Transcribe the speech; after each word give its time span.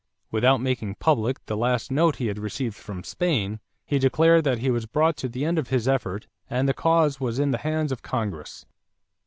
Without 0.31 0.59
making 0.59 0.95
public 0.95 1.45
the 1.45 1.55
last 1.55 1.91
note 1.91 2.15
he 2.15 2.25
had 2.25 2.39
received 2.39 2.73
from 2.75 3.03
Spain, 3.03 3.59
he 3.85 3.99
declared 3.99 4.43
that 4.45 4.57
he 4.57 4.71
was 4.71 4.87
brought 4.87 5.15
to 5.17 5.29
the 5.29 5.45
end 5.45 5.59
of 5.59 5.67
his 5.69 5.87
effort 5.87 6.25
and 6.49 6.67
the 6.67 6.73
cause 6.73 7.19
was 7.19 7.37
in 7.37 7.51
the 7.51 7.59
hands 7.59 7.91
of 7.91 8.01
Congress. 8.01 8.65